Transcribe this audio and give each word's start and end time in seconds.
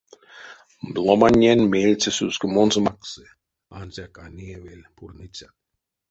Ломаннень 1.05 1.69
меельце 1.73 2.09
сускомонзо 2.19 2.79
макссы, 2.85 3.25
ансяк 3.79 4.13
а 4.23 4.25
неевель 4.35 4.89
пурныцят. 4.95 5.53